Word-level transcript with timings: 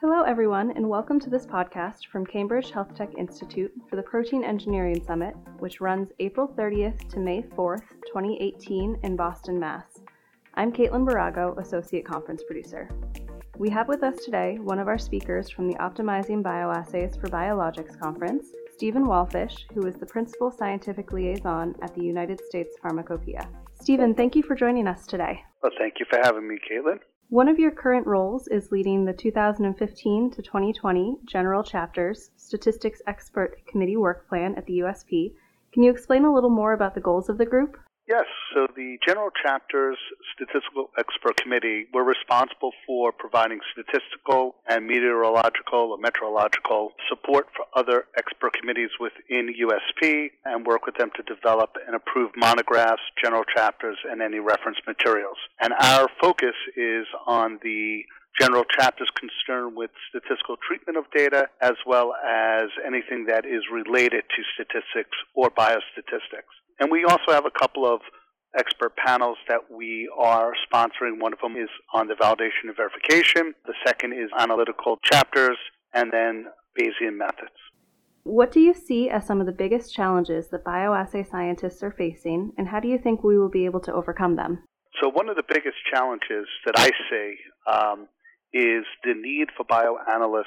Hello, 0.00 0.22
everyone, 0.22 0.70
and 0.70 0.88
welcome 0.88 1.20
to 1.20 1.28
this 1.28 1.44
podcast 1.44 2.06
from 2.06 2.24
Cambridge 2.24 2.70
Health 2.70 2.94
Tech 2.94 3.10
Institute 3.18 3.70
for 3.86 3.96
the 3.96 4.02
Protein 4.02 4.42
Engineering 4.42 5.04
Summit, 5.04 5.34
which 5.58 5.82
runs 5.82 6.08
April 6.20 6.48
30th 6.48 7.06
to 7.10 7.18
May 7.18 7.42
4th, 7.42 7.84
2018, 8.06 8.98
in 9.02 9.14
Boston, 9.14 9.60
Mass. 9.60 10.00
I'm 10.54 10.72
Caitlin 10.72 11.06
Barago, 11.06 11.54
Associate 11.58 12.02
Conference 12.02 12.42
Producer. 12.42 12.88
We 13.58 13.68
have 13.68 13.88
with 13.88 14.02
us 14.02 14.24
today 14.24 14.56
one 14.62 14.78
of 14.78 14.88
our 14.88 14.96
speakers 14.96 15.50
from 15.50 15.68
the 15.68 15.74
Optimizing 15.74 16.42
Bioassays 16.42 17.20
for 17.20 17.28
Biologics 17.28 18.00
Conference, 18.00 18.46
Stephen 18.72 19.04
Walfish, 19.04 19.66
who 19.74 19.86
is 19.86 19.96
the 19.96 20.06
Principal 20.06 20.50
Scientific 20.50 21.12
Liaison 21.12 21.74
at 21.82 21.94
the 21.94 22.02
United 22.02 22.40
States 22.46 22.74
Pharmacopoeia. 22.80 23.46
Stephen, 23.78 24.14
thank 24.14 24.34
you 24.34 24.42
for 24.42 24.54
joining 24.54 24.88
us 24.88 25.06
today. 25.06 25.42
Well, 25.62 25.72
thank 25.78 25.96
you 26.00 26.06
for 26.08 26.18
having 26.22 26.48
me, 26.48 26.56
Caitlin. 26.56 27.00
One 27.30 27.46
of 27.46 27.60
your 27.60 27.70
current 27.70 28.08
roles 28.08 28.48
is 28.48 28.72
leading 28.72 29.04
the 29.04 29.12
2015 29.12 30.32
to 30.32 30.42
2020 30.42 31.18
General 31.24 31.62
Chapters 31.62 32.32
Statistics 32.36 33.00
Expert 33.06 33.64
Committee 33.68 33.96
Work 33.96 34.28
Plan 34.28 34.56
at 34.56 34.66
the 34.66 34.80
USP. 34.80 35.34
Can 35.72 35.84
you 35.84 35.92
explain 35.92 36.24
a 36.24 36.34
little 36.34 36.50
more 36.50 36.72
about 36.72 36.96
the 36.96 37.00
goals 37.00 37.28
of 37.28 37.38
the 37.38 37.46
group? 37.46 37.78
Yes, 38.10 38.26
so 38.52 38.66
the 38.74 38.98
General 39.06 39.30
Chapter's 39.30 39.96
Statistical 40.34 40.90
Expert 40.98 41.36
Committee, 41.36 41.86
we're 41.94 42.02
responsible 42.02 42.72
for 42.84 43.12
providing 43.12 43.60
statistical 43.70 44.56
and 44.68 44.90
metrological 44.90 45.94
or 45.94 46.90
support 47.08 47.46
for 47.54 47.66
other 47.78 48.06
expert 48.18 48.54
committees 48.58 48.90
within 48.98 49.54
USP 49.54 50.30
and 50.44 50.66
work 50.66 50.86
with 50.86 50.96
them 50.96 51.12
to 51.14 51.22
develop 51.22 51.76
and 51.86 51.94
approve 51.94 52.32
monographs, 52.36 53.02
general 53.22 53.44
chapters, 53.44 53.98
and 54.10 54.20
any 54.20 54.40
reference 54.40 54.78
materials. 54.88 55.36
And 55.60 55.72
our 55.80 56.08
focus 56.20 56.56
is 56.76 57.06
on 57.28 57.60
the 57.62 58.02
general 58.40 58.64
chapters 58.64 59.08
concerned 59.14 59.76
with 59.76 59.90
statistical 60.08 60.56
treatment 60.66 60.98
of 60.98 61.04
data 61.16 61.46
as 61.60 61.74
well 61.86 62.12
as 62.26 62.70
anything 62.84 63.26
that 63.28 63.46
is 63.46 63.62
related 63.72 64.24
to 64.34 64.42
statistics 64.54 65.16
or 65.34 65.48
biostatistics. 65.50 66.50
And 66.80 66.90
we 66.90 67.04
also 67.04 67.30
have 67.30 67.44
a 67.44 67.50
couple 67.50 67.86
of 67.86 68.00
expert 68.58 68.96
panels 68.96 69.36
that 69.48 69.70
we 69.70 70.10
are 70.18 70.52
sponsoring. 70.72 71.20
One 71.20 71.32
of 71.32 71.38
them 71.40 71.56
is 71.56 71.68
on 71.94 72.08
the 72.08 72.14
validation 72.14 72.68
and 72.68 72.76
verification. 72.76 73.54
The 73.66 73.74
second 73.86 74.14
is 74.14 74.30
analytical 74.38 74.98
chapters, 75.04 75.56
and 75.94 76.10
then 76.12 76.46
Bayesian 76.78 77.16
methods. 77.16 77.54
What 78.24 78.52
do 78.52 78.60
you 78.60 78.74
see 78.74 79.08
as 79.08 79.26
some 79.26 79.40
of 79.40 79.46
the 79.46 79.52
biggest 79.52 79.94
challenges 79.94 80.48
that 80.48 80.64
bioassay 80.64 81.30
scientists 81.30 81.82
are 81.82 81.92
facing, 81.92 82.52
and 82.58 82.68
how 82.68 82.80
do 82.80 82.88
you 82.88 82.98
think 82.98 83.22
we 83.22 83.38
will 83.38 83.50
be 83.50 83.64
able 83.66 83.80
to 83.80 83.92
overcome 83.92 84.36
them? 84.36 84.64
So, 85.00 85.08
one 85.08 85.28
of 85.28 85.36
the 85.36 85.44
biggest 85.46 85.76
challenges 85.92 86.46
that 86.66 86.74
I 86.76 86.90
see 87.10 87.36
um, 87.70 88.08
is 88.52 88.84
the 89.04 89.14
need 89.14 89.48
for 89.56 89.64
bioanalysts 89.64 90.44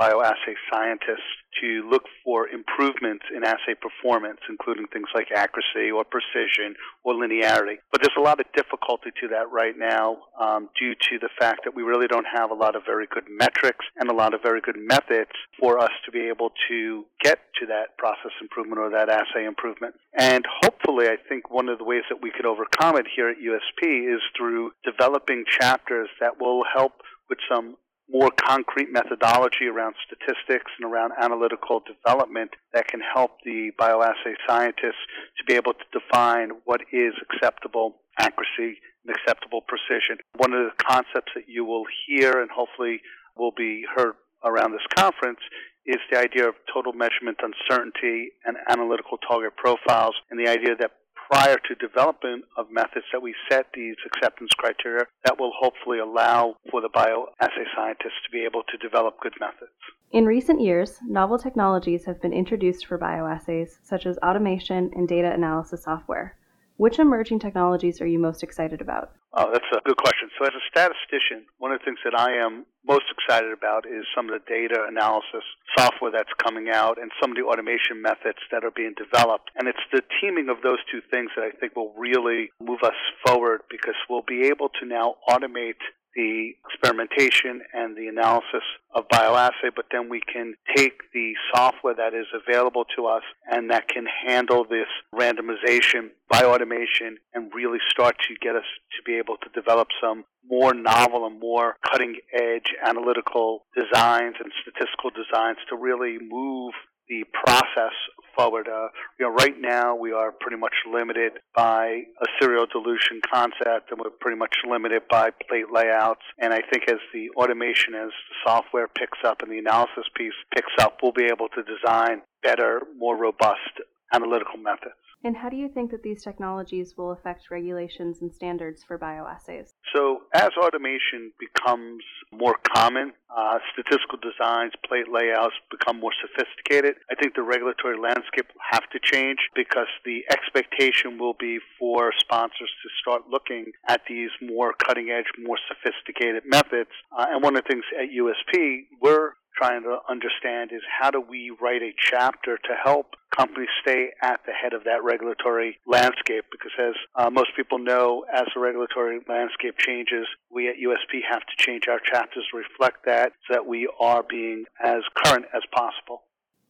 bioassay 0.00 0.54
scientists 0.72 1.28
to 1.60 1.88
look 1.90 2.04
for 2.24 2.48
improvements 2.48 3.24
in 3.34 3.44
assay 3.44 3.74
performance, 3.80 4.38
including 4.48 4.86
things 4.92 5.08
like 5.14 5.28
accuracy 5.34 5.90
or 5.90 6.04
precision 6.04 6.74
or 7.04 7.14
linearity. 7.14 7.76
But 7.90 8.02
there's 8.02 8.16
a 8.16 8.22
lot 8.22 8.40
of 8.40 8.46
difficulty 8.54 9.10
to 9.20 9.28
that 9.28 9.50
right 9.50 9.74
now 9.76 10.18
um, 10.40 10.68
due 10.78 10.94
to 10.94 11.18
the 11.20 11.30
fact 11.38 11.62
that 11.64 11.74
we 11.74 11.82
really 11.82 12.06
don't 12.06 12.26
have 12.32 12.50
a 12.50 12.54
lot 12.54 12.76
of 12.76 12.82
very 12.86 13.06
good 13.10 13.24
metrics 13.28 13.84
and 13.96 14.10
a 14.10 14.14
lot 14.14 14.34
of 14.34 14.42
very 14.42 14.60
good 14.60 14.78
methods 14.78 15.30
for 15.58 15.78
us 15.78 15.90
to 16.04 16.12
be 16.12 16.28
able 16.28 16.50
to 16.68 17.04
get 17.22 17.38
to 17.60 17.66
that 17.66 17.96
process 17.98 18.32
improvement 18.40 18.78
or 18.78 18.90
that 18.90 19.08
assay 19.08 19.44
improvement. 19.46 19.94
And 20.16 20.44
hopefully, 20.62 21.06
I 21.06 21.16
think 21.28 21.50
one 21.50 21.68
of 21.68 21.78
the 21.78 21.84
ways 21.84 22.04
that 22.10 22.22
we 22.22 22.30
could 22.30 22.46
overcome 22.46 22.96
it 22.96 23.06
here 23.14 23.28
at 23.28 23.36
USP 23.38 24.14
is 24.14 24.20
through 24.36 24.72
developing 24.84 25.44
chapters 25.60 26.08
that 26.20 26.40
will 26.40 26.62
help 26.72 26.92
with 27.28 27.38
some 27.50 27.76
more 28.10 28.30
concrete 28.30 28.90
methodology 28.90 29.66
around 29.66 29.94
statistics 30.06 30.70
and 30.80 30.90
around 30.90 31.12
analytical 31.20 31.82
development 31.84 32.50
that 32.72 32.88
can 32.88 33.00
help 33.00 33.32
the 33.44 33.70
bioassay 33.78 34.34
scientists 34.46 35.04
to 35.36 35.44
be 35.46 35.54
able 35.54 35.74
to 35.74 35.84
define 35.92 36.50
what 36.64 36.80
is 36.92 37.12
acceptable 37.30 37.96
accuracy 38.18 38.78
and 39.04 39.14
acceptable 39.14 39.60
precision. 39.68 40.18
One 40.36 40.52
of 40.52 40.64
the 40.64 40.84
concepts 40.84 41.32
that 41.34 41.44
you 41.48 41.64
will 41.64 41.84
hear 42.06 42.40
and 42.40 42.50
hopefully 42.50 43.00
will 43.36 43.52
be 43.56 43.84
heard 43.94 44.14
around 44.44 44.72
this 44.72 44.86
conference 44.96 45.40
is 45.86 45.98
the 46.10 46.18
idea 46.18 46.48
of 46.48 46.54
total 46.72 46.92
measurement 46.92 47.38
uncertainty 47.42 48.30
and 48.44 48.56
analytical 48.68 49.18
target 49.18 49.56
profiles 49.56 50.14
and 50.30 50.38
the 50.38 50.50
idea 50.50 50.76
that 50.78 50.92
prior 51.30 51.56
to 51.56 51.74
development 51.74 52.44
of 52.56 52.70
methods 52.70 53.04
that 53.12 53.22
we 53.22 53.34
set 53.50 53.66
these 53.74 53.96
acceptance 54.06 54.50
criteria 54.56 55.04
that 55.24 55.38
will 55.38 55.52
hopefully 55.58 55.98
allow 55.98 56.54
for 56.70 56.80
the 56.80 56.88
bioassay 56.88 57.66
scientists 57.76 58.20
to 58.24 58.30
be 58.32 58.44
able 58.44 58.62
to 58.64 58.78
develop 58.78 59.20
good 59.20 59.34
methods. 59.38 59.72
In 60.10 60.24
recent 60.24 60.60
years, 60.60 60.98
novel 61.06 61.38
technologies 61.38 62.06
have 62.06 62.22
been 62.22 62.32
introduced 62.32 62.86
for 62.86 62.98
bioassays, 62.98 63.78
such 63.82 64.06
as 64.06 64.16
automation 64.18 64.90
and 64.94 65.06
data 65.06 65.30
analysis 65.30 65.84
software. 65.84 66.36
Which 66.78 66.98
emerging 66.98 67.40
technologies 67.40 68.00
are 68.00 68.06
you 68.06 68.18
most 68.18 68.42
excited 68.42 68.80
about? 68.80 69.10
Oh, 69.32 69.52
that's 69.52 69.68
a 69.76 69.80
good 69.84 69.98
question. 69.98 70.30
So, 70.38 70.46
as 70.46 70.56
a 70.56 70.64
statistician, 70.72 71.44
one 71.58 71.72
of 71.72 71.80
the 71.80 71.84
things 71.84 72.00
that 72.04 72.18
I 72.18 72.40
am 72.40 72.64
most 72.86 73.04
excited 73.12 73.52
about 73.52 73.84
is 73.84 74.08
some 74.16 74.30
of 74.30 74.32
the 74.32 74.44
data 74.48 74.86
analysis 74.88 75.44
software 75.76 76.10
that's 76.10 76.32
coming 76.42 76.70
out 76.72 76.96
and 76.96 77.12
some 77.20 77.32
of 77.32 77.36
the 77.36 77.44
automation 77.44 78.00
methods 78.00 78.40
that 78.50 78.64
are 78.64 78.72
being 78.72 78.94
developed. 78.96 79.50
And 79.54 79.68
it's 79.68 79.84
the 79.92 80.00
teaming 80.20 80.48
of 80.48 80.62
those 80.62 80.78
two 80.90 81.02
things 81.12 81.28
that 81.36 81.44
I 81.44 81.50
think 81.50 81.76
will 81.76 81.92
really 81.92 82.48
move 82.58 82.80
us 82.82 82.96
forward 83.26 83.60
because 83.68 83.96
we'll 84.08 84.24
be 84.26 84.48
able 84.48 84.70
to 84.80 84.86
now 84.88 85.16
automate 85.28 85.84
the 86.18 86.50
experimentation 86.66 87.62
and 87.72 87.96
the 87.96 88.08
analysis 88.08 88.66
of 88.92 89.06
bioassay, 89.06 89.70
but 89.76 89.84
then 89.92 90.08
we 90.08 90.20
can 90.20 90.54
take 90.74 90.98
the 91.14 91.32
software 91.54 91.94
that 91.94 92.12
is 92.12 92.26
available 92.34 92.84
to 92.96 93.06
us 93.06 93.22
and 93.48 93.70
that 93.70 93.86
can 93.86 94.04
handle 94.26 94.64
this 94.64 94.88
randomization 95.14 96.10
by 96.28 96.42
automation 96.42 97.18
and 97.34 97.54
really 97.54 97.78
start 97.88 98.16
to 98.26 98.34
get 98.42 98.56
us 98.56 98.64
to 98.96 99.02
be 99.06 99.16
able 99.16 99.36
to 99.36 99.48
develop 99.54 99.86
some 100.02 100.24
more 100.44 100.74
novel 100.74 101.24
and 101.24 101.38
more 101.38 101.76
cutting 101.88 102.16
edge 102.34 102.74
analytical 102.84 103.64
designs 103.76 104.34
and 104.42 104.50
statistical 104.62 105.10
designs 105.10 105.58
to 105.70 105.76
really 105.76 106.18
move 106.20 106.74
the 107.08 107.22
process 107.32 107.94
forward. 108.38 108.68
Uh, 108.68 108.88
you 109.18 109.26
know, 109.26 109.32
right 109.32 109.54
now 109.58 109.96
we 109.96 110.12
are 110.12 110.30
pretty 110.30 110.56
much 110.56 110.74
limited 110.90 111.32
by 111.54 112.02
a 112.22 112.26
serial 112.40 112.66
dilution 112.66 113.20
concept, 113.32 113.90
and 113.90 113.98
we're 113.98 114.10
pretty 114.20 114.38
much 114.38 114.54
limited 114.68 115.02
by 115.10 115.30
plate 115.48 115.66
layouts. 115.72 116.22
And 116.38 116.52
I 116.52 116.60
think 116.70 116.88
as 116.88 116.98
the 117.12 117.30
automation, 117.36 117.94
as 117.94 118.10
the 118.10 118.36
software 118.46 118.88
picks 118.88 119.18
up 119.24 119.42
and 119.42 119.50
the 119.50 119.58
analysis 119.58 120.04
piece 120.16 120.32
picks 120.54 120.72
up, 120.78 120.98
we'll 121.02 121.12
be 121.12 121.24
able 121.24 121.48
to 121.48 121.62
design 121.62 122.22
better, 122.42 122.82
more 122.96 123.16
robust 123.16 123.82
analytical 124.12 124.58
methods. 124.58 124.94
And 125.24 125.36
how 125.36 125.48
do 125.48 125.56
you 125.56 125.68
think 125.68 125.90
that 125.90 126.02
these 126.04 126.22
technologies 126.22 126.94
will 126.96 127.10
affect 127.10 127.50
regulations 127.50 128.22
and 128.22 128.32
standards 128.32 128.84
for 128.84 128.98
bioassays? 128.98 129.74
So, 129.94 130.22
as 130.32 130.50
automation 130.56 131.32
becomes 131.40 132.04
more 132.32 132.54
common, 132.76 133.12
uh, 133.34 133.58
statistical 133.72 134.18
designs, 134.22 134.72
plate 134.86 135.08
layouts 135.10 135.54
become 135.70 135.98
more 135.98 136.12
sophisticated, 136.22 136.96
I 137.10 137.16
think 137.16 137.34
the 137.34 137.42
regulatory 137.42 137.98
landscape 137.98 138.46
will 138.54 138.62
have 138.70 138.88
to 138.90 138.98
change 139.02 139.38
because 139.56 139.88
the 140.04 140.22
expectation 140.30 141.18
will 141.18 141.34
be 141.38 141.58
for 141.78 142.12
sponsors 142.18 142.70
to 142.82 142.88
start 143.02 143.22
looking 143.28 143.72
at 143.88 144.02
these 144.08 144.30
more 144.40 144.72
cutting 144.72 145.10
edge, 145.10 145.26
more 145.42 145.58
sophisticated 145.66 146.44
methods. 146.46 146.90
Uh, 147.16 147.26
and 147.30 147.42
one 147.42 147.56
of 147.56 147.64
the 147.64 147.68
things 147.68 147.84
at 147.98 148.08
USP, 148.10 148.86
we're 149.02 149.32
trying 149.56 149.82
to 149.82 149.98
understand 150.08 150.70
is 150.72 150.82
how 151.00 151.10
do 151.10 151.20
we 151.20 151.50
write 151.60 151.82
a 151.82 151.92
chapter 151.98 152.56
to 152.56 152.74
help 152.82 153.16
companies 153.38 153.68
stay 153.80 154.10
at 154.22 154.40
the 154.46 154.52
head 154.52 154.72
of 154.72 154.84
that 154.84 155.04
regulatory 155.04 155.78
landscape 155.86 156.44
because 156.50 156.72
as 156.78 156.94
uh, 157.14 157.30
most 157.30 157.50
people 157.56 157.78
know 157.78 158.24
as 158.32 158.44
the 158.54 158.60
regulatory 158.60 159.20
landscape 159.28 159.78
changes 159.78 160.26
we 160.50 160.68
at 160.68 160.74
USP 160.76 161.20
have 161.28 161.40
to 161.40 161.56
change 161.56 161.86
our 161.88 162.00
chapters 162.00 162.44
to 162.50 162.56
reflect 162.56 163.04
that 163.04 163.32
so 163.46 163.54
that 163.54 163.66
we 163.66 163.88
are 164.00 164.24
being 164.28 164.64
as 164.82 165.02
current 165.14 165.46
as 165.54 165.62
possible. 165.72 166.22